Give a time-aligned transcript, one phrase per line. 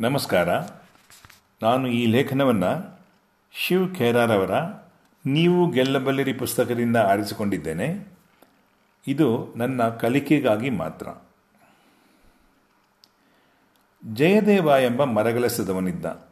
[0.00, 0.48] ನಮಸ್ಕಾರ.
[1.62, 3.00] ನಾನು ಈ ಲೇಖನವನ್ನು
[3.52, 4.50] ಶಿವ್ ಖೇರಾರ್ ಅವರ
[5.26, 8.08] ನೀವು ಗೆಲ್ಲಬಲ್ಲಿರಿ ಪುಸ್ತಕದಿಂದ ಆರಿಸಿಕೊಂಡಿದ್ದೇನೆ.
[9.08, 11.08] ಇದು ನನ್ನ ಕಲಿಕೆಗಾಗಿ ಮಾತ್ರ.
[14.14, 16.26] ಜಯದೇವ ಎಂಬ ಮರಗೆಲಸದವನಿದ್ದ.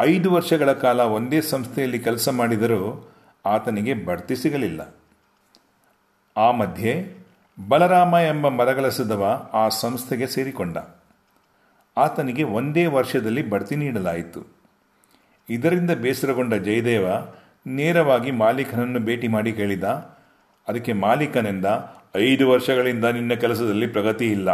[0.00, 3.12] ಐದು ವರ್ಷಗಳ ಕಾಲ ಒಂದೇ ಸಂಸ್ಥೆಯಲ್ಲಿ ಕೆಲಸ ಮಾಡಿದರೂ
[3.46, 4.94] ಆತನಿಗೆ ಬಡ್ತಿ ಸಿಗಲಿಲ್ಲ.
[6.36, 7.16] ಆ ಮಧ್ಯೆ
[7.68, 10.76] ಬಲರಾಮ ಎಂಬ ಮರಗಲಸದವ ಆ ಸಂಸ್ಥೆಗೆ ಸೇರಿಕೊಂಡ.
[11.96, 14.40] ಆತನಿಗೆ ಒಂದೇ ವರ್ಷದಲ್ಲಿ ಬಡ್ತಿ ನೀಡಲಾಯಿತು.
[15.50, 17.06] ಇದರಿಂದ ಬೇಸರಗೊಂಡ ಜಯದೇವ
[17.66, 19.84] ನೇರವಾಗಿ ಮಾಲೀಕನನ್ನು ಭೇಟಿ ಮಾಡಿ ಕೇಳಿದ,
[20.68, 21.64] ಅದಕ್ಕೆ ಮಾಲೀಕನೆಂದ
[22.16, 24.50] ಐದು ವರ್ಷಗಳಿಂದ ನಿನ್ನ ಕೆಲಸದಲ್ಲಿ ಪ್ರಗತಿ ಇಲ್ಲ.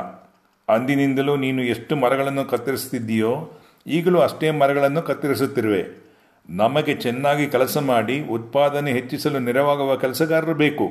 [0.68, 3.50] ಅಂದಿನಿಂದಲೂ ನೀನು ಎಷ್ಟು ಮರಗಳನ್ನು ಕತ್ತರಿಸುತ್ತಿದ್ದೀಯೋ,
[3.86, 6.08] ಈಗಲೂ ಅಷ್ಟೇ ಮರಗಳನ್ನು ಕತ್ತರಿಸುತ್ತಿರುವೆ.
[6.50, 10.88] ನಮಗೆ ಚೆನ್ನಾಗಿ ಕೆಲಸ ಮಾಡಿ ಉತ್ಪಾದನೆ ಹೆಚ್ಚಿಸಲು ನೆರವಾಗುವ ಕೆಲಸಗಾರರು ಬೇಕು.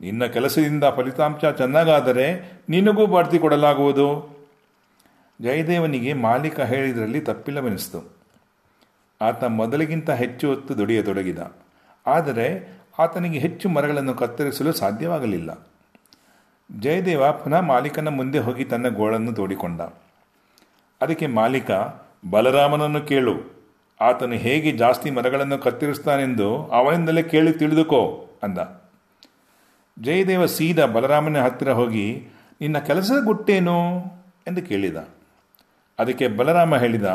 [0.00, 2.26] ನಿನ್ನ ಕೆಲಸದಿಂದ ಫಲಿತಾಂಶ ಚೆನ್ನಾಗಾದರೆ
[2.68, 4.37] ನಿನಗೂ ಬಡ್ತಿ ಕೊಡಲಾಗುವುದು.
[5.40, 8.18] ಜಯದೇವನಿಗೆ ಮಾಲೀಕ ಹೇಳಿದರಲ್ಲಿ ತಪ್ಪಿಲ್ಲವೆನಿಸಿತು.
[9.20, 11.38] ಆತ ಮೊದಲಿಗಿಂತ ಹೆಚ್ಚು ಹೊತ್ತು ದುಡಿಯತೊಡಗಿದ.
[12.06, 15.68] ಆದರೆ ಆತನಿಗೆ ಹೆಚ್ಚು ಮರಗಳನ್ನು ಕತ್ತರಿಸಲು ಸಾಧ್ಯವಾಗಲಿಲ್ಲ.
[16.80, 19.80] ಜಯದೇವ ಪುನಃ ಮಾಲೀಕನ ಮುಂದೆ ಹೋಗಿ ತನ್ನ ಗೋಳನ್ನು ತೋಡಿಕೊಂಡ.
[21.00, 21.70] ಅದಕ್ಕೆ ಮಾಲೀಕ,
[22.30, 23.58] ಬಲರಾಮನನ್ನು ಕೇಳು.
[24.00, 28.58] ಆತನು ಹೇಗೆ ಜಾಸ್ತಿ ಮರಗಳನ್ನು ಕತ್ತರಿಸ್ತಾನೆಂದು ಅವನಿಂದಲೇ ಕೇಳಿ ತಿಳಿದುಕೋ, ಅಂದ.
[30.02, 32.26] ಜಯದೇವ ಸೀದಾ ಬಲರಾಮನ ಹತ್ತಿರ ಹೋಗಿ,
[32.60, 33.98] ನಿನ್ನ ಕೆಲಸದ ಗುಟ್ಟೇನು?
[34.46, 34.96] ಎಂದು ಕೇಳಿದ.
[35.98, 37.06] ಅದಕ್ಕೆ ಬಲರಾಮ ಹೇಳಿದ,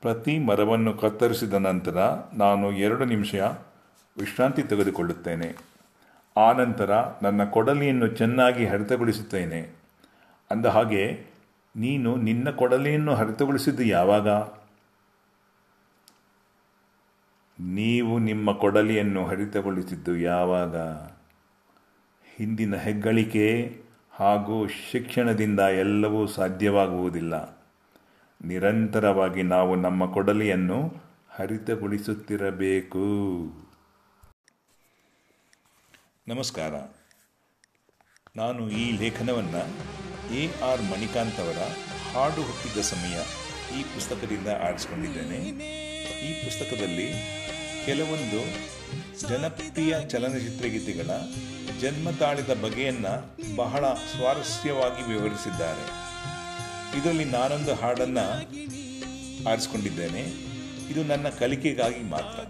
[0.00, 1.96] ಪ್ರತಿ ಮರವನ್ನು ಕತ್ತರಿಸಿದ ನಂತರ
[2.34, 3.34] ನಾನು ಎರಡು ನಿಮಿಷ
[4.18, 5.56] ವಿಶ್ರಾಂತಿ ತೆಗೆದುಕೊಳ್ಳುತ್ತೇನೆ.
[6.36, 6.90] ಆನಂತರ
[7.22, 9.68] ನನ್ನ ಕೊಡಲಿಯನ್ನು ಚೆನ್ನಾಗಿ ಹರಿತಗೊಳಿಸುತ್ತೇನೆ.
[10.50, 11.26] ಅಂದ ಹಾಗೆ,
[11.76, 14.28] ನೀನು ನಿನ್ನ ಕೊಡಲಿಯನ್ನು ಹರಿತಗೊಳಿಸಿದ್ದು ಯಾವಾಗ?
[17.60, 20.76] ನೀವು ನಿಮ್ಮ ಕೊಡಲಿಯನ್ನು ಹರಿತಗೊಳಿಸಿದ್ದು ಯಾವಾಗ?
[22.36, 27.57] ಹಿಂದಿನ ಹೆಗ್ಗಳಿಕೆ ಹಾಗೂ ಶಿಕ್ಷಣದಿಂದ ಎಲ್ಲವೂ ಸಾಧ್ಯವಾಗುವುದಿಲ್ಲ.
[28.44, 30.94] ನಿರಂತರವಾಗಿ ನಾವು ನಮ್ಮ ಕೊಡಲಿಯನ್ನು
[31.30, 33.04] ಹರಿತಗೊಳಿಸುತ್ತಿರಬೇಕು.
[36.28, 36.74] ನಮಸ್ಕಾರ.
[38.36, 39.68] ನಾನು ಈ ಲೇಖನವನ್ನು
[40.34, 41.56] ಎ ಆರ್ ಮಣಿಕಾಂತ್ ಅವರ
[42.12, 43.20] ಹಾಡು ಹುಟ್ಟಿದ ಸಮಯ
[43.78, 45.36] ಈ ಪುಸ್ತಕದಿಂದ ಆರಿಸಿಕೊಂಡಿದ್ದೇನೆ.
[46.28, 47.12] ಈ ಪುಸ್ತಕದಲ್ಲಿ
[47.86, 48.40] ಕೆಲವೊಂದು
[49.28, 51.10] ಜನಪ್ರಿಯ ಚಲನಚಿತ್ರ ಗೀತೆಗಳ
[51.80, 56.07] ಜನ್ಮ ತಾಳಿದ ಬಗೆಯನ್ನು ಬಹಳ ಸ್ವಾರಸ್ಯವಾಗಿ ವಿವರಿಸಿದ್ದಾರೆ.
[56.96, 58.26] ಇದರಲ್ಲಿ ನಾನೊಂದು ಹಾಡನ್ನು
[59.50, 60.20] ಆರಿಸ್ಕೊಂಡಿದ್ದೇನೆ.
[60.90, 62.40] ಇದು ನನ್ನ ಕಲಿಕೆಗಾಗಿ ಮಾತ್ರ.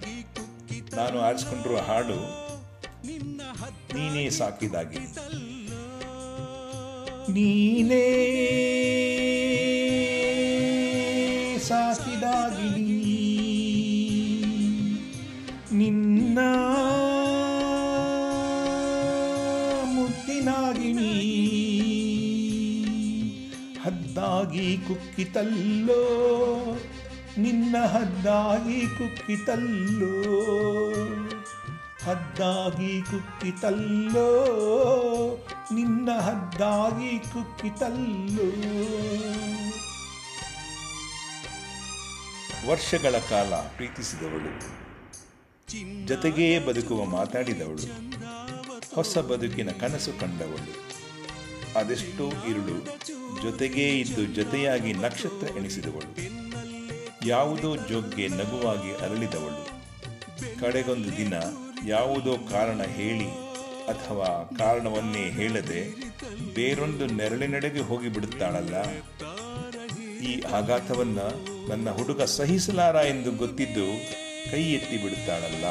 [0.97, 2.49] ನಾನು ಆರಿಸ್ಕೊಂಡಿರುವ ಹಾಡು
[3.95, 4.99] ನೀನೇ ಸಾಕಿದಾಗಿ.
[7.33, 8.05] ನೀನೇ
[24.19, 25.97] ಹದ್ದಾಗಿ ಕುಕ್ಕಿತಲ್ಲೋ,
[27.39, 30.13] ನಿನ್ನ ಹದ್ದಾಗಿ ಕುಕ್ಕಿತಲ್ಲೋ.
[32.05, 34.25] ಹದ್ದಾಗಿ ಕುಕ್ಕಿತಲ್ಲೋ,
[35.75, 38.49] ನಿನ್ನ ಹದ್ದಾಗಿ ಕುಕ್ಕಿತಲ್ಲೋ.
[42.71, 44.53] ವರ್ಷಗಳ ಕಾಲ ಪ್ರೀತಿಸಿದವಳು.
[46.07, 47.87] ಜೊತೆಗೇ ಬದುಕುವ ಮಾತಾಡಿದವಳು.
[48.95, 50.99] ಹೊಸ ಬದುಕಿನ ಕನಸು ಕಂಡವಳು.
[51.79, 53.18] ಅದೆಷ್ಟೋ ಇರುಳು.
[53.43, 56.39] ಜೊತೆಗೇ ಇದ್ದು ಜೊತೆಯಾಗಿ ನಕ್ಷತ್ರ ಎಣಿಸಿದವಳು.
[57.27, 59.79] ಯಾವುದೋ ಜೊಗ್ಗೆ ನಗುವಾಗಿ ಅರಳಿದವಳು.
[60.61, 61.35] ಕಡೆಗೊಂದು ದಿನ
[61.87, 63.29] ಯಾವುದೋ ಕಾರಣ ಹೇಳಿ
[63.89, 65.89] ಅಥವಾ ಕಾರಣವನ್ನೇ ಹೇಳದೆ
[66.55, 68.93] ಬೇರೊಂದು ನೆರಳಿನೆಡೆಗೆ ಹೋಗಿಬಿಡುತ್ತಾಳಲ್ಲ
[70.21, 71.19] ಈ ಆಘಾತವನ್ನ
[71.69, 73.87] ನನ್ನ ಹುಡುಗ ಸಹಿಸಲಾರ ಎಂದು ಗೊತ್ತಿದ್ದು
[74.51, 75.65] ಕೈ ಎತ್ತಿ ಬಿಡುತ್ತಾಳಲ್ಲ?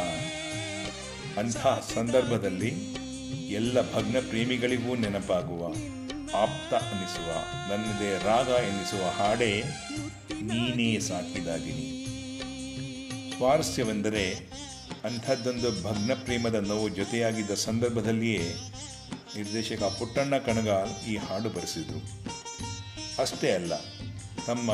[1.39, 2.69] ಅಂತಹ ಸಂದರ್ಭದಲ್ಲಿ
[3.50, 5.74] ಎಲ್ಲ ಭಗ್ನ ಪ್ರೇಮಿಗಳಿಗೂ ನೆನಪಾಗುವ.
[6.34, 7.30] ಆಪ್ತ ಅನ್ನಿಸುವ
[7.70, 9.64] ನನ್ನದೇ ರಾಗ ಎನ್ನಿಸುವ ಹಾಡೇ
[10.42, 11.88] ನೀನೇ ಸಾಕಿದಾಗಿನಿ.
[13.38, 14.26] ಸ್ವಾರಸ್ಯವೆಂದರೆ
[15.04, 18.56] ಅಂಥದ್ದೊಂದು ಭಗ್ನ ಪ್ರೇಮದ ನೋವು ಜೊತೆಯಾಗಿದ್ದ ಸಂದರ್ಭದಲ್ಲಿಯೇ
[19.36, 22.01] ನಿರ್ದೇಶಕ ಪುಟ್ಟಣ್ಣ ಕಣಗಾಲ್ ಈ ಹಾಡು ಬರೆಸಿದರು.
[23.19, 23.74] ಅಷ್ಟೇ ಅಲ್ಲ,
[24.48, 24.72] ತಮ್ಮ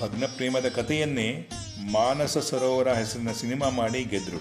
[0.00, 1.48] ಭಗ್ನ ಪ್ರೇಮದ ಕಥೆಯನ್ನೇ
[1.92, 4.40] ಮಾನಸ ಸರೋವರ ಹೆಸರಿನ ಸಿನಿಮಾ ಮಾಡಿ ಗೆದ್ದರು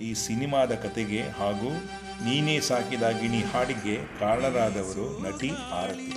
[0.00, 1.70] ಈ ಸಿನಿಮಾದ ಕತೆಗೆ ಹಾಗೂ
[2.24, 6.12] ನೀನೇ ಸಾಕಿದ ಗಿಣಿ ಹಾಡಿಗೆ ಕಾರಣರಾದವರು ನಟಿ ಆರತಿ.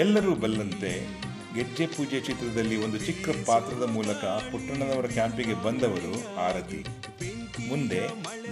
[0.00, 0.92] ಎಲ್ಲರೂ ಬಲ್ಲಂತೆ
[1.54, 6.80] ಗೆಜ್ಜೆ ಪೂಜೆ ಚಿತ್ರದಲ್ಲಿ ಒಂದು ಚಿಕ್ಕ ಪಾತ್ರದ ಮೂಲಕ ಪುಟ್ಟಣ್ಣನವರ ಕ್ಯಾಂಪಿಗೆ ಬಂದವರು ಆರತಿ.
[7.68, 8.00] ಮುಂದೆ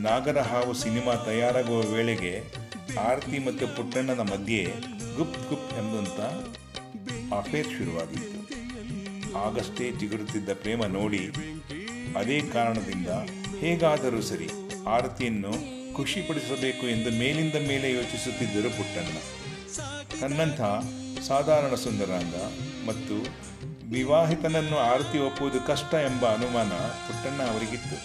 [0.00, 2.34] ನಾಗರಹಾವು ಸಿನಿಮಾ ತಯಾರಾಗುವ ವೇಳೆಗೆ
[3.08, 4.62] ಆರತಿ ಮತ್ತು ಪುಟ್ಟಣ್ಣನ ಮಧ್ಯೆ
[5.16, 6.20] ಗುಪ್ ಗುಪ್ ಎಂಬಂತ
[7.34, 8.38] ಅಫೇರ್ ಶುರುವಾಗಿತ್ತು.
[9.36, 11.22] ಆಗಷ್ಟೇ ಜಿಗುರುತ್ತಿದ್ದ ಪ್ರೇಮ ನೋಡಿ
[12.16, 13.08] ಅದೇ ಕಾರಣದಿಂದ
[13.60, 14.48] ಹೇಗಾದರೂ ಸರಿ
[14.86, 19.16] ಆರತಿಯನ್ನು ಖುಷಿಪಡಿಸಬೇಕು ಎಂದು ಮೇಲಿಂದ ಮೇಲೆ ಯೋಚಿಸುತ್ತಿದ್ದರು ಪುಟ್ಟಣ್ಣ.
[20.20, 20.60] ತನ್ನಂಥ
[21.28, 22.34] ಸಾಧಾರಣ ಸುಂದರಾಂಗ
[22.86, 23.26] ಮತ್ತು
[23.90, 27.96] ವಿವಾಹಿತನನ್ನು ಆರತಿ ಒಪ್ಪುವುದು ಕಷ್ಟ ಎಂಬ ಅನುಮಾನ ಪುಟ್ಟಣ್ಣ ಅವರಿಗಿತ್ತು.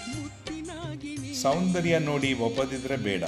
[1.41, 3.23] ಸೌಂದರ್ಯ ನೋಡಿ ಒಪ್ಪದಿದ್ರೆ ಬೇಡ.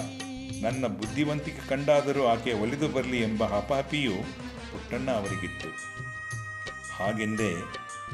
[0.61, 4.11] ನನ್ನ ಬುದ್ಧಿವಂತಿಕೆ ಕಂಡಾದರೂ ಆಕೆ ಒಲಿದು ಬರಲಿ ಎಂಬ ಹಪಾಪಿಯು
[4.71, 5.69] ಪುಟ್ಟಣ್ಣ ಅವರಿಗಿತ್ತು.
[6.93, 7.53] ಹಾಗೆಂದೇ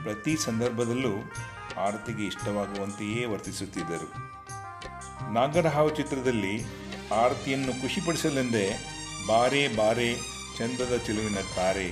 [0.03, 1.33] ಪ್ರತಿ ಸಂದರ್ಭದಲ್ಲೂ
[1.77, 4.34] ಆರತಿಗೆ ಇಷ್ಟವಾಗುವಂತೆಯೇ ವರ್ತಿಸುತ್ತಿದ್ದರು.
[5.33, 6.61] ನಾಗರಹಾವು ಚಿತ್ರದಲ್ಲಿ
[7.13, 8.79] ಆರತಿಯನ್ನು ಖುಷಿಪಡಿಸಲೆಂದೇ
[9.27, 10.15] ಬಾರೆ ಬಾರೆ
[10.57, 11.89] ಚಂದದ ಚೆಲುವಿನ ತಾರೆ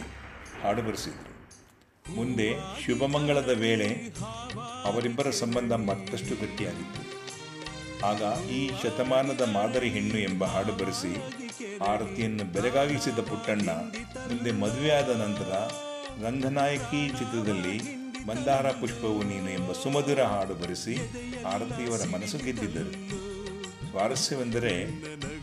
[0.63, 1.33] ಹಾಡು ಬರೆಸಿದರು
[2.15, 2.53] ಮುಂದೆ
[2.85, 4.13] ಶುಭಮಂಗಳದ ವೇಳೆ
[4.85, 7.01] ಅವರಿಬ್ಬರ ಸಂಬಂಧ ಮತ್ತಷ್ಟು ಗಟ್ಟಿಯಾಗಿತ್ತು.
[8.06, 11.15] ಆಗ ಈ ಶತಮಾನದ ಮಾದರಿ ಹೆಣ್ಣು ಎಂಬ ಹಾಡು ಬರೆಸಿ
[11.88, 13.69] ಆರತಿಯನ್ನು ಬೆರಗಾಗಿಸಿದ ಪುಟ್ಟಣ್ಣ
[14.18, 15.51] ಮುಂದೆ ಮದುವೆಯಾದ ನಂತರ
[16.25, 20.96] ರಂಗನಾಯಕಿ ಚಿತ್ರದಲ್ಲಿ ಮಂದಾರ ಪುಷ್ಪವು ನೀನು ಎಂಬ ಸುಮಧುರ ಹಾಡು ಬರೆಸಿ
[21.44, 23.24] ಆರತಿಯವರ ಮನಸ್ಸು ಗೆದ್ದಿದ್ದರು.
[23.90, 24.86] ಸ್ವಾರಸ್ಯವೆಂದರೆ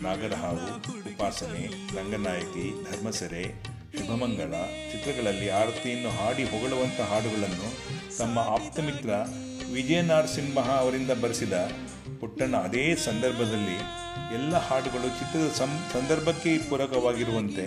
[0.02, 0.76] ನಾಗರಹಾವು,
[1.10, 3.62] ಉಪಾಸನೆ, ರಂಗನಾಯಕಿ, ಧರ್ಮಸರೆ,
[3.98, 4.52] ಶುಭಮಂಗಳ,
[4.92, 7.68] ಚಿತ್ರಗಳಲ್ಲಿ ಆರತಿಯನ್ನು ಹಾಡಿ ಹೊಗಳುವಂಥ ಹಾಡುಗಳನ್ನು
[8.18, 11.52] ತಮ್ಮ ಆಪ್ತಮಿತ್ರ ವಿಜಯ ವಿಜಯನಾರಸಿಂಹ ಅವರಿಂದ ಬರೆಸಿದ
[12.20, 13.76] ಪುಟ್ಟಣ್ಣ ಅದೇ ಸಂದರ್ಭದಲ್ಲಿ
[14.34, 17.66] ಎಲ್ಲ ಹಾಡುಗಳು ಚಿತ್ರದ ಸಂ, ಸಂದರ್ಭಕ್ಕೆ ಪೂರಕವಾಗಿರುವಂತೆ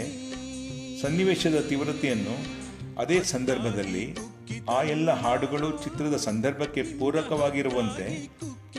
[1.01, 2.63] ಸನ್ನಿವೇಶದ ತೀವ್ರತೆಯನ್ನು
[3.01, 4.32] ಅದೇ ಸಂದರ್ಭದಲ್ಲಿ
[4.69, 8.29] ಆ ಎಲ್ಲ ಹಾಡುಗಳು ಚಿತ್ರದ ಸಂದರ್ಭಕ್ಕೆ ಪೂರಕವಾಗಿರುವಂತೆ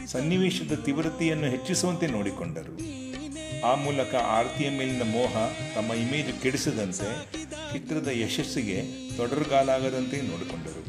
[0.07, 2.75] ಸನ್ನಿವೇಶದ ತೀವ್ರತೆಯನ್ನು ಹೆಚ್ಚಿಸುವಂತೆ ನೋಡಿಕೊಂಡರು.
[3.67, 5.37] ಆ ಮೂಲಕ ಆರತಿಯ ಮೇಲಿನ ಮೋಹ
[5.75, 7.11] ತಮ್ಮ ಇಮೇಜ್ ಕೆಡಿಸದಂತೆ
[7.73, 8.79] ಚಿತ್ರದ ಯಶಸ್ಸಿಗೆ
[9.17, 10.83] ತೊಡರುಗಾಲಾಗದಂತೆ ನೋಡಿಕೊಂಡರು.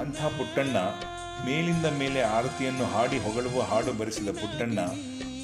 [0.00, 0.76] ಅಂಥ ಪುಟ್ಟಣ್ಣ
[1.46, 4.78] ಮೇಲಿಂದ ಮೇಲೆ ಆರತಿಯನ್ನು ಹಾಡಿ ಹೊಗಳುವ ಹಾಡು ಬರೆಸಿದ ಪುಟ್ಟಣ್ಣ,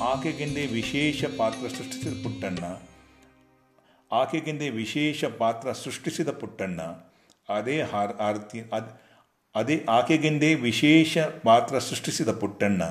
[0.03, 2.65] ಆಕೆಗೆಂದೇ ವಿಶೇಷ ಪಾತ್ರ ಸೃಷ್ಟಿಸಿದ ಪುಟ್ಟಣ್ಣ,
[4.13, 6.81] ಆಕೆಗೆಂದೇ ವಿಶೇಷ ಪಾತ್ರ ಸೃಷ್ಟಿಸಿದ ಪುಟ್ಟಣ್ಣ
[7.51, 9.01] ಅದೇ ಹಾರ್ ಆರತಿ ಅದ್
[9.55, 12.83] ಅದೇ ಆಕೆಗೆಂದೇ ವಿಶೇಷ ಪಾತ್ರ ಸೃಷ್ಟಿಸಿದ ಪುಟ್ಟಣ್ಣ,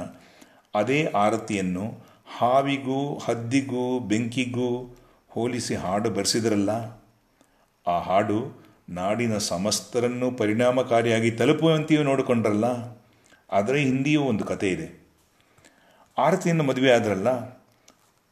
[0.76, 4.96] ಅದೇ ಆರತಿಯನ್ನು ಹಾವಿಗೂ ಹದ್ದಿಗೂ ಬೆಂಕಿಗೂ
[5.30, 6.70] ಹೋಲಿಸಿ ಹಾಡು ಬರೆಸಿದ್ರಲ್ಲ.
[7.88, 12.66] ಆ ಹಾಡು ನಾಡಿನ ಸಮಸ್ತರನ್ನು ಪರಿಣಾಮಕಾರಿಯಾಗಿ ತಲುಪುವಂತೆಯೂ ನೋಡಿಕೊಂಡ್ರಲ್ಲ.
[13.52, 14.88] ಅದರ ಹಿಂದೆಯೂ ಒಂದು ಕತೆ ಇದೆ.
[16.18, 17.28] ಆರತಿಯನ್ನು ಮದುವೆ ಆದ್ರಲ್ಲ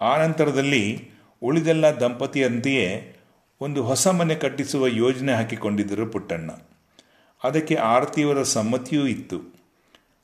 [0.01, 1.09] ಆ ನಂತರದಲ್ಲಿ
[1.41, 3.16] ಉಳಿದೆಲ್ಲ ದಂಪತಿಯಂತೆಯೇ
[3.61, 6.51] ಒಂದು ಹೊಸ ಮನೆ ಕಟ್ಟಿಸುವ ಯೋಜನೆ ಹಾಕಿಕೊಂಡಿದ್ದರು ಪುಟ್ಟಣ್ಣ.
[7.43, 9.55] ಅದಕ್ಕೆ ಆರತಿಯವರ ಸಮ್ಮತಿಯೂ ಇತ್ತು.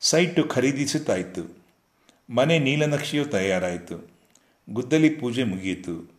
[0.01, 1.57] ಸೈಟು ಖರೀದಿಸುತ್ತಾಯಿತು.
[2.29, 4.09] ಮನೆ ನೀಲನಕ್ಷೆಯೂ ತಯಾರಾಯಿತು.
[4.69, 6.11] ಗುದ್ದಲಿ ಪೂಜೆ ಮುಗಿಯಿತು.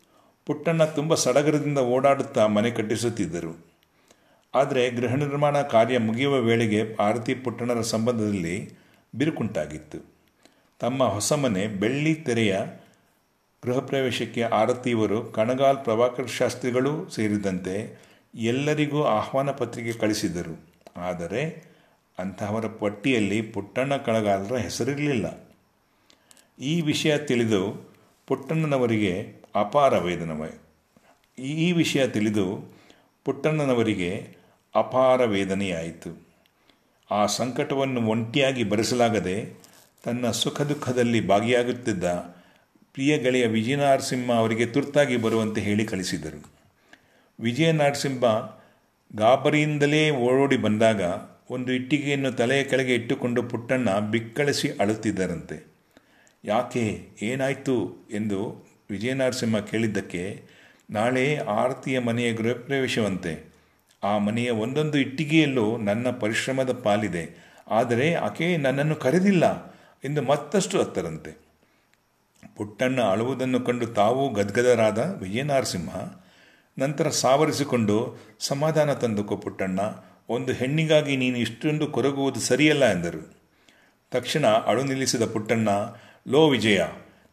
[0.46, 3.67] ಪುಟ್ಟಣ್ಣ ತುಂಬ ಸಡಗರದಿಂದ ಓಡಾಡುತ್ತಾ ಮನೆ ಕಟ್ಟಿಸುತ್ತಿದ್ದರು.
[4.55, 8.70] ಆದರೆ ಗೃಹ ನಿರ್ಮಾಣ ಕಾರ್ಯ ಮುಗಿಯುವ ವೇಳೆಗೆ ಆರತಿ ಪುಟ್ಟಣ್ಣರ ಸಂಬಂಧದಲ್ಲಿ
[9.14, 10.14] ಬಿರುಕುಂಟಾಗಿತ್ತು.
[10.81, 12.60] ತಮ್ಮ ಹೊಸ ಮನೆ ಬೆಳ್ಳಿ ತೆರೆಯ
[13.64, 20.75] ಗೃಹ ಪ್ರವೇಶಕ್ಕೆ ಆರತಿಯವರು, ಕಣಗಾಲ್ ಪ್ರಭಾಕರ್ ಶಾಸ್ತ್ರಿಗಳೂ ಸೇರಿದಂತೆ ಎಲ್ಲರಿಗೂ ಆಹ್ವಾನ ಪತ್ರಿಕೆ ಕಳಿಸಿದರು.
[20.96, 21.64] ಆದರೆ
[22.19, 25.49] ಅಂತಹವರ ಪಟ್ಟಿಯಲ್ಲಿ ಪುಟ್ಟಣ್ಣ ಕಣಗಾಲರ ಹೆಸರಿರಲಿಲ್ಲ.
[26.58, 27.90] ಈ ವಿಷಯ ತಿಳಿದು
[28.26, 30.60] ಪುಟ್ಟಣ್ಣನವರಿಗೆ ಅಪಾರ ವೇದನವೇ
[31.38, 32.75] ಈ ವಿಷಯ ತಿಳಿದು
[33.25, 34.37] ಪುಟ್ಟಣ್ಣನವರಿಗೆ
[34.75, 36.26] ಅಪಾರ ವೇದನೆಯಾಯಿತು.
[37.10, 39.64] ಆ ಸಂಕಟವನ್ನು ಒಂಟಿಯಾಗಿ ಭರಿಸಲಾಗದೆ
[40.05, 42.05] ತನ್ನ ಸುಖ ದುಃಖದಲ್ಲಿ ಭಾಗಿಯಾಗುತ್ತಿದ್ದ
[42.94, 46.50] ಪ್ರಿಯ ಗೆಳೆಯ ವಿಜಯ ನರಸಿಂಹ ಅವರಿಗೆ ತುರ್ತಾಗಿ ಬರುವಂತೆ ಹೇಳಿ ಕಳಿಸಿದರು.
[47.41, 48.25] ವಿಜಯನಾರಸಿಂಹ
[49.17, 51.02] ಗಾಬರಿಯಿಂದಲೇ ಓಡೋಡಿ ಬಂದಾಗ
[51.50, 55.67] ಒಂದು ಇಟ್ಟಿಗೆಯನ್ನು ತಲೆಯ ಕೆಳಗೆ ಇಟ್ಟುಕೊಂಡು ಪುಟ್ಟಣ್ಣ ಬಿಕ್ಕಳಿಸಿ ಅಳುತ್ತಿದ್ದರಂತೆ.
[56.44, 60.43] ಯಾಕೆ, ಏನಾಯಿತು ಎಂದು ವಿಜಯನಾರಸಿಂಹ ಕೇಳಿದ್ದಕ್ಕೆ
[60.91, 63.53] ನಾಳೆ ಆರತಿಯ ಮನೆಯ ಗೃಹಪ್ರವೇಶವಂತೆ.
[64.03, 67.55] ಆ ಮನೆಯ ಒಂದೊಂದು ಇಟ್ಟಿಗೆಯಲ್ಲೂ ನನ್ನ ಪರಿಶ್ರಮದ ಪಾಲಿದೆ.
[67.69, 69.72] ಆದರೆ ಆಕೆ ನನ್ನನ್ನು ಕರೆದಿಲ್ಲ
[70.05, 71.44] ಎಂದು ಮತ್ತಷ್ಟು ಅತ್ತರಂತೆ.
[72.56, 75.96] ಪುಟ್ಟಣ್ಣ ಅಳುವುದನ್ನು ಕಂಡು ತಾವೂ ಗದ್ಗದರಾದ ವಿಜಯನಾರಸಿಂಹ
[76.79, 79.81] ನಂತರ ಸಾವರಿಸಿಕೊಂಡು ಸಮಾಧಾನ ತಂದುಕೋ ಪುಟ್ಟಣ್ಣ,
[80.29, 83.34] ಒಂದು ಹೆಣ್ಣಿಗಾಗಿ ನೀನು ಇಷ್ಟೊಂದು ಕೊರಗುವುದು ಸರಿಯಲ್ಲ ಎಂದರು.
[84.10, 85.69] ತಕ್ಷಣ ಅಳು ನಿಲ್ಲಿಸಿದ ಪುಟ್ಟಣ್ಣ,
[86.29, 86.82] ಲೋ ವಿಜಯ,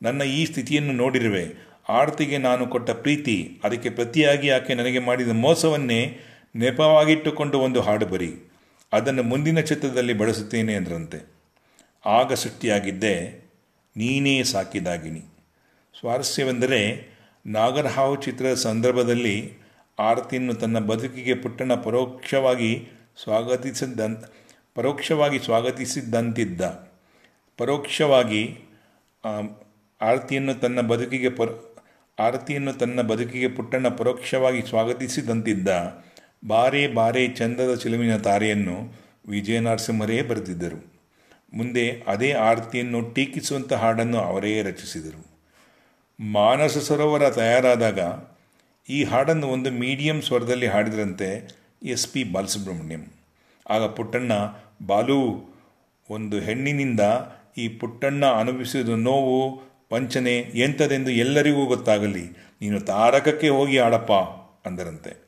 [0.01, 1.71] ನನ್ನ ಈ ಸ್ಥಿತಿಯನ್ನು ನೋಡಿರುವೆ.
[1.89, 6.19] ಆರತಿಗೆ ನಾನು ಕೊಟ್ಟ ಪ್ರೀತಿ, ಅದಕ್ಕೆ ಪ್ರತಿಯಾಗಿ ಆಕೆ ನನಗೆ ಮಾಡಿದ ಮೋಸವನ್ನೇ
[6.55, 8.51] ನೆಪವಾಗಿಟ್ಟುಕೊಂಡು ಒಂದು ಹಾಡು ಬರಿ.
[8.93, 11.31] ಅದನ್ನು ಮುಂದಿನ ಚಿತ್ರದಲ್ಲಿ ಬಳಸುತ್ತೇನೆ ಎಂದರಂತೆ.
[12.05, 13.45] ಆಗ ಸೃಷ್ಟಿಯಾಗಿದ್ದೇ
[13.95, 15.19] ನೀನೇ ಸಾಕಿದಾಗಿನಿ.
[15.99, 16.81] ಸ್ವಾರಸ್ಯವೆಂದರೆ
[17.45, 19.53] ನಾಗರಹಾವು ಚಿತ್ರದ ಸಂದರ್ಭದಲ್ಲಿ
[19.99, 22.89] ಆರತಿಯನ್ನು ತನ್ನ ಬದುಕಿಗೆ ಪುಟ್ಟಣ ಪರೋಕ್ಷವಾಗಿ
[23.23, 24.25] ಸ್ವಾಗತಿಸಿದ್ದಂತ
[24.75, 26.61] ಪರೋಕ್ಷವಾಗಿ ಸ್ವಾಗತಿಸಿದ್ದಂತಿದ್ದ
[27.57, 28.57] ಪರೋಕ್ಷವಾಗಿ
[30.01, 31.49] ಆರತಿಯನ್ನು ತನ್ನ ಬದುಕಿಗೆ ಪರ,
[32.19, 35.69] ಆರತಿಯನ್ನು ತನ್ನ ಬದುಕಿಗೆ ಪುಟ್ಟಣ್ಣ ಪರೋಕ್ಷವಾಗಿ ಸ್ವಾಗತಿಸಿದಂತಿದ್ದ
[36.47, 38.77] ಬಾರೇ ಬಾರೇ ಚಂದದ ಚಿಲುವಿನ ತಾರೆಯನ್ನು
[39.27, 40.90] ವಿಜಯ ನರಸಿಂಹರೇ ಬರೆದಿದ್ದರು.
[41.53, 45.31] ಮುಂದೆ ಅದೇ ಆರತಿಯನ್ನು ಟೀಕಿಸುವಂಥ ಹಾಡನ್ನು ಅವರೇ ರಚಿಸಿದರು.
[46.31, 47.99] ಮಾನಸ ಸರೋವರ ತಯಾರಾದಾಗ
[48.89, 53.05] ಈ ಹಾಡನ್ನು ಒಂದು ಮೀಡಿಯಂ ಸ್ವರದಲ್ಲಿ ಹಾಡಿದ್ರಂತೆ ಎಸ್ ಪಿ ಬಾಲಸುಬ್ರಹ್ಮಣ್ಯಂ.
[53.69, 54.31] ಆಗ ಪುಟ್ಟಣ್ಣ,
[54.85, 55.49] ಬಾಲು,
[56.09, 56.99] ಒಂದು ಹೆಣ್ಣಿನಿಂದ
[57.57, 59.61] ಈ ಪುಟ್ಟಣ್ಣ ಅನುಭವಿಸಿದ ನೋವು,
[59.93, 62.23] ವಂಚನೆ ಎಂಥದೆಂದು ಎಲ್ಲರಿಗೂ ಗೊತ್ತಾಗಲಿ,
[62.61, 64.11] ನೀನು ತಾರಕಕ್ಕೆ ಹೋಗಿ ಆಡಪ್ಪ
[64.67, 65.27] ಅಂದರಂತೆ.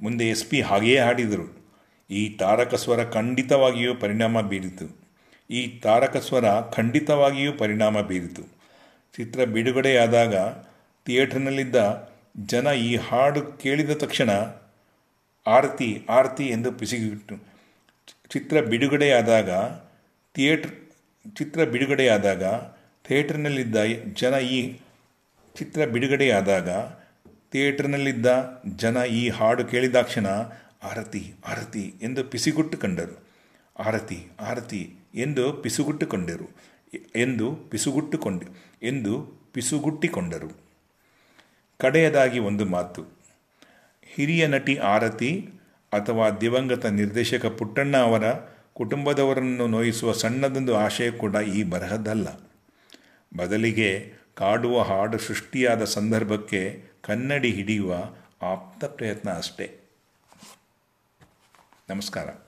[0.00, 1.74] ಮುಂದೆ ಎಸ್ ಪಿ ಹಾಗೆಯೇ ಹಾಡಿದರು.
[2.10, 5.07] ಈ ತಾರಕ ಸ್ವರ ಖಂಡಿತವಾಗಿಯೂ ಪರಿಣಾಮ ಬೀರಿತು.
[5.50, 8.42] ಈ ತಾರಕ ಸ್ವರ ಖಂಡಿತವಾಗಿಯೂ ಪರಿಣಾಮ ಬೀರಿತು.
[9.14, 10.34] ಚಿತ್ರ ಬಿಡುಗಡೆಯಾದಾಗ
[11.06, 11.76] ಥಿಯೇಟರ್ನಲ್ಲಿದ್ದ
[12.52, 14.30] ಜನ ಈ ಹಾಡು ಕೇಳಿದ ತಕ್ಷಣ
[15.46, 17.36] ಆರತಿ ಆರತಿ ಎಂದು ಪಿಸಿಗಿಟ್ಟು
[18.32, 19.50] ಚಿತ್ರ ಬಿಡುಗಡೆಯಾದಾಗ
[20.34, 20.74] ಥಿಯೇಟ್ರ್,
[21.38, 22.44] ಚಿತ್ರ ಬಿಡುಗಡೆಯಾದಾಗ
[23.04, 23.76] ಥಿಯೇಟರ್ನಲ್ಲಿದ್ದ
[24.20, 24.60] ಜನ ಈ
[25.54, 26.68] ಚಿತ್ರ ಬಿಡುಗಡೆಯಾದಾಗ
[27.52, 28.28] ಥಿಯೇಟರ್ನಲ್ಲಿದ್ದ
[28.82, 30.26] ಜನ ಈ ಹಾಡು ಕೇಳಿದಾಕ್ಷಣ
[30.90, 33.16] ಆರತಿ ಆರತಿ ಎಂದು ಪಿಸಿಗುಟ್ಟು ಕಂಡರು.
[33.76, 34.82] ಆರತಿ ಆರತಿ
[35.14, 36.68] ಎಂದು ಪಿಸುಗುಟ್ಟುಕೊಂಡರು.
[37.16, 38.42] ಎಂದು ಪಿಸುಗುಟ್ಟುಕೊಂಡ,
[38.82, 40.50] ಎಂದು ಪಿಸುಗುಟ್ಟಿಕೊಂಡರು.
[41.78, 43.04] ಕಡೆಯದಾಗಿ ಒಂದು ಮಾತು.
[44.02, 45.50] ಹಿರಿಯ ನಟಿ ಆರತಿ
[45.92, 48.22] ಅಥವಾ ದಿವಂಗತ ನಿರ್ದೇಶಕ ಪುಟ್ಟಣ್ಣ ಅವರ
[48.74, 52.28] ಕುಟುಂಬದವರನ್ನು ನೋಯಿಸುವ ಸಣ್ಣದೊಂದು ಆಶಯ ಕೂಡ ಈ ಬರಹದಲ್ಲ.
[53.36, 59.78] ಬದಲಿಗೆ ಕಾಡುವ ಹಾಡು ಸೃಷ್ಟಿಯಾದ ಸಂದರ್ಭಕ್ಕೆ ಕನ್ನಡಿ ಹಿಡಿಯುವ ಆಪ್ತ ಪ್ರಯತ್ನ ಅಷ್ಟೇ.
[61.90, 62.47] ನಮಸ್ಕಾರ.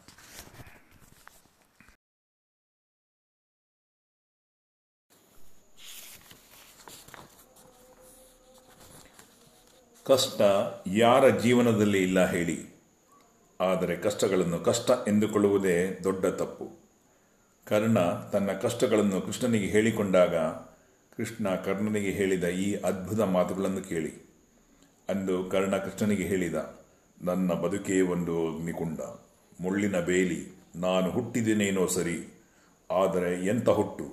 [10.10, 10.42] ಕಷ್ಟ
[10.86, 12.58] ಯಾರ ಜೀವನದಲ್ಲಿ ಇಲ್ಲ ಹೇಳಿ.
[13.60, 16.66] ಆದರೆ ಕಷ್ಟಗಳನ್ನು ಕಷ್ಟ ಎಂದುಕೊಳ್ಳುವುದೇ ದೊಡ್ಡ ತಪ್ಪು.
[17.66, 17.98] ಕರ್ಣ
[18.32, 20.34] ತನ್ನ ಕಷ್ಟಗಳನ್ನು ಕೃಷ್ಣನಿಗೆ ಹೇಳಿಕೊಂಡಾಗ,
[21.16, 24.12] ಕೃಷ್ಣ ಕರ್ಣನಿಗೆ ಹೇಳಿದ ಈ ಅದ್ಭುತ ಮಾತುಗಳನ್ನು ಕೇಳಿ.
[25.08, 26.54] ಅಂದು ಕರ್ಣ ಕೃಷ್ಣನಿಗೆ ಹೇಳಿದ,
[27.22, 29.00] ನನ್ನ ಬದುಕೇ ಒಂದು ಅಗ್ನಿಕುಂಡ,
[29.60, 30.40] ಮುಳ್ಳಿನ ಬೇಲಿ,
[30.76, 32.18] ನಾನು ಹುಟ್ಟಿದ್ದೇನೇನೋ ಸರಿ,
[32.90, 34.06] ಆದರೆ ಎಂತ ಹುಟ್ಟು?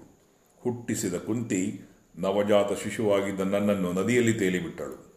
[0.60, 1.82] ಹುಟ್ಟಿಸಿದ ಕುಂತಿ
[2.20, 5.17] ನವಜಾತ ಶಿಶುವಾಗಿದ್ದ ನನ್ನನ್ನು ನದಿಯಲ್ಲಿ ತೇಲಿಬಿಟ್ಟಳು.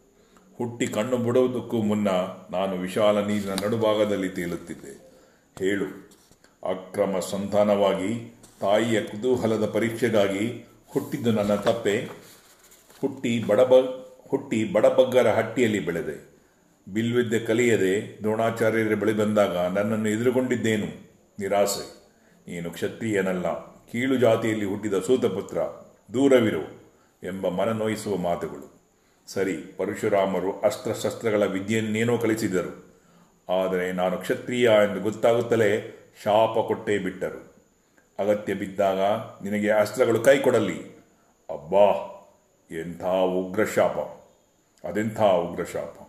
[0.61, 2.09] ಹುಟ್ಟಿ ಕಣ್ಣು ಬಿಡುವುದಕ್ಕೂ ಮುನ್ನ
[2.51, 5.11] ನಾನು ವಿಶಾಲ ನೀರಿನ ನಡುಭಾಗದಲ್ಲಿ ತೇಲುತ್ತಿದ್ದೆ.
[5.59, 5.85] ಹೇಳು.
[6.71, 12.09] ಅಕ್ರಮ ಸಂತಾನವಾಗಿ ತಾಯಿಯ ಕುತೂಹಲದ ಪರೀಕ್ಷೆಗಾಗಿ ಹುಟ್ಟಿದ್ದು ನನ್ನ ತಪ್ಪೆ.
[13.01, 13.75] ಹುಟ್ಟಿ ಬಡಬ,
[14.29, 16.43] ಹುಟ್ಟಿ ಬಡಬಗ್ಗರ ಹಟ್ಟಿಯಲ್ಲಿ ಬೆಳೆದೆ.
[16.93, 20.87] ಬಿಲ್ವಿದ್ಯೆ ಕಲಿಯದೆ ದ್ರೋಣಾಚಾರ್ಯರ ಬಳಿ ಬಂದಾಗ ನನ್ನನ್ನು ಎದುರುಗೊಂಡಿದ್ದೇನು?
[21.39, 22.13] ನಿರಾಸೆ.
[22.51, 23.65] ನೀನು ಕ್ಷತ್ರಿಯನಲ್ಲ.
[23.93, 25.59] ಕೀಳು ಜಾತಿಯಲ್ಲಿ ಹುಟ್ಟಿದ ಸೂತಪುತ್ರ,
[26.15, 28.80] ದೂರವಿರು ಎಂಬ ಮನನೋಯಿಸುವ ಮಾತುಗಳು.
[29.27, 32.91] ಸರಿ, ಪರಶುರಾಮರು ಅಸ್ತ್ರಶಸ್ತ್ರಗಳ ವಿದ್ಯೆಯನ್ನೇನೋ ಕಲಿಸಿದರು.
[33.49, 37.55] ಆದರೆ ನಾನು ಕ್ಷತ್ರಿಯ ಎಂದು ಗೊತ್ತಾಗುತ್ತಲೇ ಶಾಪ ಕೊಟ್ಟೇ ಬಿಟ್ಟರು.
[38.19, 38.99] ಅಗತ್ಯ ಬಿದ್ದಾಗ
[39.45, 41.01] ನಿನಗೆ ಅಸ್ತ್ರಗಳು ಕೈ ಕೊಡಲಿ.
[41.51, 42.17] ಅಬ್ಬಾ,
[42.71, 43.97] ಎಂಥ ಉಗ್ರ ಶಾಪ
[44.87, 46.07] ಅದೆಂಥ ಉಗ್ರ ಶಾಪ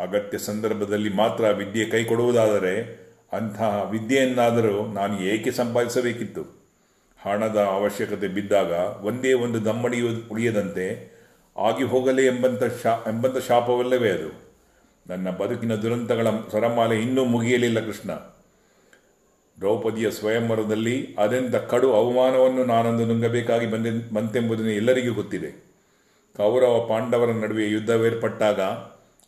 [0.00, 6.62] ಅಗತ್ಯ ಸಂದರ್ಭದಲ್ಲಿ ಮಾತ್ರ ವಿದ್ಯೆ ಕೈ ಕೊಡುವುದಾದರೆ ಅಂತಹ ವಿದ್ಯೆಯನ್ನಾದರೂ ನಾನು ಏಕೆ ಸಂಪಾದಿಸಬೇಕಿತ್ತು?
[7.22, 8.72] ಹಣದ ಅವಶ್ಯಕತೆ ಬಿದ್ದಾಗ
[9.04, 11.11] ಒಂದೇ ಒಂದು ದಮ್ಮಡಿಯು ಉಳಿಯದಂತೆ
[11.56, 14.52] ಆಗಿ ಹೋಗಲೇ ಎಂಬಂಥ ಶಾ ಎಂಬಂಥ ಶಾಪವಲ್ಲವೇ ಅದು?
[15.06, 18.10] ನನ್ನ ಬದುಕಿನ ದುರಂತಗಳ ಸರಮಾಲೆ ಇನ್ನೂ ಮುಗಿಯಲಿಲ್ಲ ಕೃಷ್ಣ.
[19.60, 25.64] ದ್ರೌಪದಿಯ ಸ್ವಯಂವರದಲ್ಲಿ ಅದೆಂಥ ಕಡು ಅವಮಾನವನ್ನು ನಾನೊಂದು ನುಂಗಬೇಕಾಗಿ ಬಂದೆ ಬಂತೆಂಬುದನ್ನು ಎಲ್ಲರಿಗೂ ಗೊತ್ತಿದೆ.
[26.36, 28.60] ಕೌರವ ಪಾಂಡವರ ನಡುವೆ ಯುದ್ಧವೇರ್ಪಟ್ಟಾಗ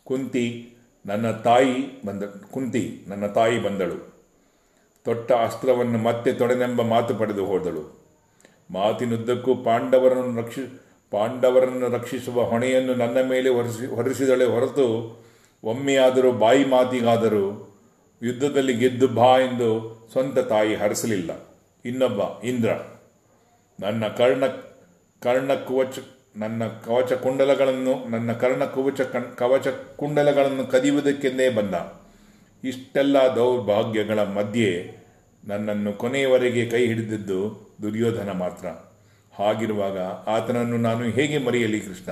[0.03, 4.13] ಕುಂತಿ ನನ್ನ ತಾಯಿ ಬಂದ, ಕುಂತಿ ನನ್ನ ತಾಯಿ ಬಂದಳು.
[5.03, 7.99] ತೊಟ್ಟ ಅಸ್ತ್ರವನ್ನು ಮತ್ತೆ ತೊಡೆನೆಂಬ ಮಾತು ಪಡೆದು ಹೋದಳು.
[8.71, 10.84] ಮಾತಿನುದ್ದಕ್ಕೂ ಪಾಂಡವರನ್ನು ರಕ್ಷಿ
[11.15, 14.87] ಪಾಂಡವರನ್ನು ರಕ್ಷಿಸುವ ಹೊಣೆಯನ್ನು ನನ್ನ ಮೇಲೆ ಹೊರಿಸಿ, ಹೊರಿಸಿದಳೆ ಹೊರತು
[15.63, 17.75] ಒಮ್ಮೆಯಾದರೂ ಬಾಯಿ ಮಾತಿಗಾದರೂ
[18.23, 19.69] ಯುದ್ಧದಲ್ಲಿ ಗೆದ್ದು ಬಾ ಎಂದು
[20.11, 21.31] ಸ್ವಂತ ತಾಯಿ ಹರಿಸಲಿಲ್ಲ.
[21.85, 22.69] ಇನ್ನೊಬ್ಬ ಇಂದ್ರ.
[23.79, 24.45] ನನ್ನ ಕರ್ಣ
[25.19, 25.99] ಕರ್ಣ ಕುವಚ,
[26.35, 31.75] ನನ್ನ ಕವಚ ಕುಂಡಲಗಳನ್ನು, ನನ್ನ ಕರ್ಣ ಕುವಚ ಕಣ್, ಕವಚ ಕುಂಡಲಗಳನ್ನು ಕದಿಯುವುದಕ್ಕೆಂದೇ ಬಂದ.
[32.63, 34.97] ಇಷ್ಟೆಲ್ಲ ದೌರ್ಭಾಗ್ಯಗಳ ಮಧ್ಯೆ
[35.47, 37.39] ನನ್ನನ್ನು ಕೊನೆಯವರೆಗೆ ಕೈ ಹಿಡಿದಿದ್ದು
[37.81, 38.94] ದುರ್ಯೋಧನ ಮಾತ್ರ.
[39.39, 39.99] ಹಾಗಿರುವಾಗ
[40.29, 42.11] ಆತನನ್ನು ನಾನು ಹೇಗೆ ಮರೆಯಲಿ ಕೃಷ್ಣ?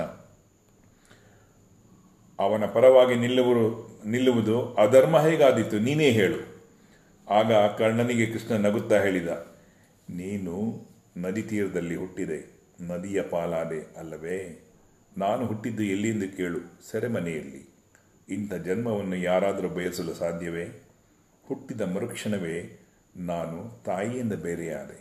[2.38, 3.66] ಅವನ ಪರವಾಗಿ ನಿಲ್ಲುವರು,
[4.06, 5.78] ನಿಲ್ಲುವುದು ಅಧರ್ಮ ಹೇಗಾದೀತು?
[5.78, 6.40] ನೀನೇ ಹೇಳು.
[7.30, 9.28] ಆಗ ಕರ್ಣನಿಗೆ ಕೃಷ್ಣ ನಗುತ್ತಾ ಹೇಳಿದ,
[10.10, 10.54] ನೀನು
[11.16, 12.40] ನದಿ ತೀರದಲ್ಲಿ ಹುಟ್ಟಿದೆ,
[12.80, 14.38] ನದಿಯ ಪಾಲಾದೆ ಅಲ್ಲವೇ?
[15.18, 17.62] ನಾನು ಹುಟ್ಟಿದ್ದು ಎಲ್ಲಿಂದ ಕೇಳು, ಸೆರೆಮನೆಯಲ್ಲಿ.
[18.28, 20.66] ಇಂಥ ಜನ್ಮವನ್ನು ಯಾರಾದರೂ ಬಯಸಲು ಸಾಧ್ಯವೇ?
[21.48, 22.56] ಹುಟ್ಟಿದ ಮರುಕ್ಷಣವೇ
[23.16, 24.98] ನಾನು ತಾಯಿಯಿಂದ ಬೇರೆಯಾದೆ.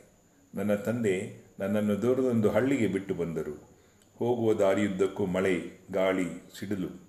[0.56, 3.74] ನನ್ನ ತಂದೆ ನನ್ನನ್ನು ದೂರದೊಂದು ಹಳ್ಳಿಗೆ ಬಿಟ್ಟು ಬಂದರು.
[4.19, 6.25] ಹೋಗುವ ದಾರಿಯುದ್ದಕ್ಕೂ ಮಳೆ, ಗಾಳಿ,
[6.60, 7.03] ಸಿಡಿಲು.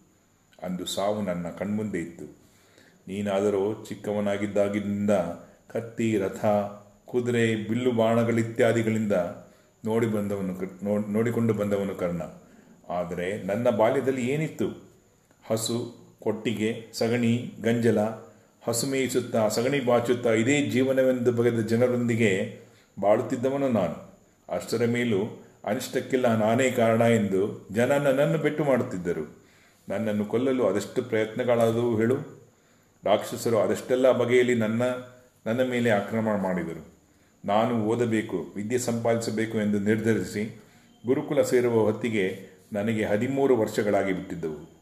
[0.62, 2.24] ಅಂದು ಸಾವು ನನ್ನ ಕಣ್ಮುಂದೆ ಇತ್ತು.
[3.08, 5.10] ನೀನಾದರೂ ಚಿಕ್ಕವನಾಗಿದ್ದಾಗಿನಿಂದ
[5.68, 6.44] ಕತ್ತಿ, ರಥ,
[7.04, 9.12] ಕುದುರೆ, ಬಿಲ್ಲು ಬಾಣಗಳಿತ್ಯಾದಿಗಳಿಂದ
[9.84, 12.22] ನೋಡಿ ಬಂದವನು ನೋಡಿಕೊಂಡು ಬಂದವನು ಕರ್ಣ.
[12.88, 14.84] ಆದರೆ ನನ್ನ ಬಾಲ್ಯದಲ್ಲಿ ಏನಿತ್ತು?
[15.46, 17.98] ಹಸು, ಕೊಟ್ಟಿಗೆ, ಸಗಣಿ, ಗಂಜಲ.
[18.62, 22.60] ಹಸು ಮೇಯಿಸುತ್ತಾ, ಸಗಣಿ ಬಾಚುತ್ತಾ ಇದೇ ಜೀವನವೆಂದು ಬಗೆದ ಜನರೊಂದಿಗೆ
[23.00, 24.13] ಬಾಳುತ್ತಿದ್ದವನು ನಾನು.
[24.48, 29.44] ಅಷ್ಟರ ಮೇಲೂ ಅನಿಷ್ಟಕ್ಕೆಲ್ಲ ನಾನೇ ಕಾರಣ ಎಂದು ಜನ ನನ್ನನ್ನು ಬೆಟ್ಟು ಮಾಡುತ್ತಿದ್ದರು.
[29.88, 32.44] ನನ್ನನ್ನು ಕೊಲ್ಲಲು ಅದೆಷ್ಟು ಪ್ರಯತ್ನಗಳಾದವು ಹೇಳು.
[33.04, 34.82] ರಾಕ್ಷಸರು ಅದೆಷ್ಟೆಲ್ಲ ಬಗೆಯಲ್ಲಿ ನನ್ನ
[35.46, 36.94] ನನ್ನ ಮೇಲೆ ಆಕ್ರಮಣ ಮಾಡಿದರು.
[37.44, 40.60] ನಾನು ಓದಬೇಕು, ವಿದ್ಯೆ ಸಂಪಾದಿಸಬೇಕು ಎಂದು ನಿರ್ಧರಿಸಿ
[41.06, 44.74] ಗುರುಕುಲ ಸೇರುವ ಹೊತ್ತಿಗೆ ನನಗೆ ಹದಿಮೂರು ವರ್ಷಗಳಾಗಿ ಬಿಟ್ಟಿದ್ದವು.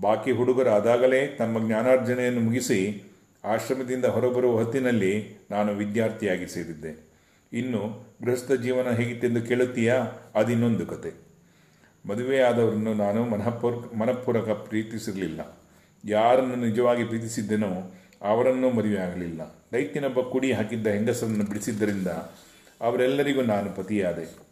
[0.00, 3.02] ಬಾಕಿ ಹುಡುಗರು ಆದಾಗಲೇ ತಮ್ಮ ಜ್ಞಾನಾರ್ಜನೆಯನ್ನು ಮುಗಿಸಿ
[3.44, 7.07] ಆಶ್ರಮದಿಂದ ಹೊರಬರುವ ಹೊತ್ತಿನಲ್ಲಿ ನಾನು ವಿದ್ಯಾರ್ಥಿಯಾಗಿ ಸೇರಿದ್ದೆ.
[7.52, 10.06] ಇನ್ನು ಗೃಹಸ್ಥ ಜೀವನ ಹೇಗಿತ್ತೆಂದು ಕೇಳುತ್ತೀಯಾ?
[10.34, 11.28] ಅದಿನ್ನೊಂದು ಕತೆ.
[12.08, 15.58] ಮದುವೆಯಾದವರನ್ನು ನಾನು ಮನಃಪೂರ್, ಮನಃಪೂರ್ವಕ ಪ್ರೀತಿಸಿರಲಿಲ್ಲ.
[16.04, 19.66] ಯಾರನ್ನು ನಿಜವಾಗಿ ಪ್ರೀತಿಸಿದ್ದೆನೋ ಅವರನ್ನೂ ಮದುವೆಯಾಗಲಿಲ್ಲ.
[19.72, 22.06] ದೈತ್ಯನೊಬ್ಬ ಕುಡಿ ಹಾಕಿದ್ದ ಹೆಂಗಸರನ್ನು ಬಿಡಿಸಿದ್ದರಿಂದ
[22.80, 24.47] ಅವರೆಲ್ಲರಿಗೂ ನಾನು ಪತಿಯಾದೆ.